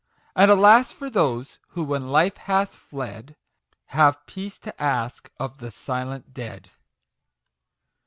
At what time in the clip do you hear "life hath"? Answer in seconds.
2.07-2.75